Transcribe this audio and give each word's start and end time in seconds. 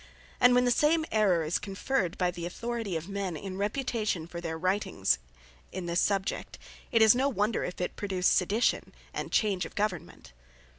And 0.39 0.55
when 0.55 0.65
the 0.65 0.71
same 0.71 1.05
errour 1.11 1.43
is 1.43 1.59
confirmed 1.59 2.17
by 2.17 2.31
the 2.31 2.47
authority 2.47 2.97
of 2.97 3.07
men 3.07 3.37
in 3.37 3.59
reputation 3.59 4.25
for 4.25 4.41
their 4.41 4.57
writings 4.57 5.19
in 5.71 5.85
this 5.85 6.01
subject, 6.01 6.57
it 6.91 7.03
is 7.03 7.13
no 7.13 7.29
wonder 7.29 7.63
if 7.63 7.79
it 7.79 7.95
produce 7.97 8.25
sedition, 8.25 8.95
and 9.13 9.31
change 9.31 9.63
of 9.63 9.75
Government. 9.75 10.33